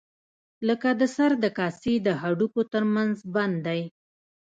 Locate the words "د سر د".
0.99-1.45